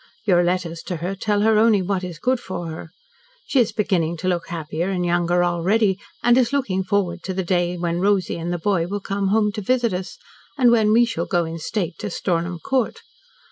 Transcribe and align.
Your 0.25 0.43
letters 0.43 0.81
to 0.87 0.95
her 0.95 1.13
tell 1.13 1.41
her 1.41 1.59
only 1.59 1.83
what 1.83 2.03
is 2.03 2.17
good 2.17 2.39
for 2.39 2.71
her. 2.71 2.89
She 3.45 3.59
is 3.59 3.71
beginning 3.71 4.17
to 4.17 4.27
look 4.27 4.47
happier 4.47 4.89
and 4.89 5.05
younger 5.05 5.43
already, 5.43 5.99
and 6.23 6.35
is 6.39 6.51
looking 6.51 6.83
forward 6.83 7.21
to 7.21 7.35
the 7.35 7.43
day 7.43 7.77
when 7.77 7.99
Rosy 8.01 8.39
and 8.39 8.51
the 8.51 8.57
boy 8.57 8.87
will 8.87 8.99
come 8.99 9.27
home 9.27 9.51
to 9.51 9.61
visit 9.61 9.93
us, 9.93 10.17
and 10.57 10.71
when 10.71 10.91
we 10.91 11.05
shall 11.05 11.27
go 11.27 11.45
in 11.45 11.59
state 11.59 11.99
to 11.99 12.09
Stornham 12.09 12.57
Court. 12.57 13.01